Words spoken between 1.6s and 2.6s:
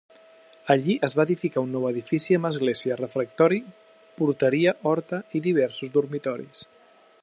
un nou edifici amb